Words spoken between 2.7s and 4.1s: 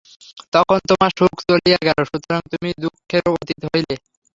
দুঃখেরও অতীত হইলে।